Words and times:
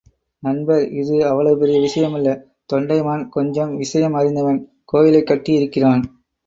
நண்பர், 0.43 0.89
இது 0.91 1.27
அவ்வளவு 1.27 1.57
பெரிய 1.57 1.77
விஷயமல்ல 1.79 2.33
தொண்டைமான், 2.73 3.29
கொஞ்சம் 3.29 3.77
விஷயம் 3.77 4.13
அறிந்தவன் 4.13 4.61
கோயிலைக் 4.85 5.27
கட்டி 5.27 5.53
இருக்கிறான். 5.53 6.03